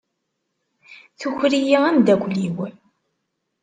Tuker-iyi 1.19 1.77
amdakel-iw! 1.89 2.57